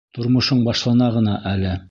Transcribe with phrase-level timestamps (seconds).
[0.17, 1.79] Тормошоң башлана ғына әле.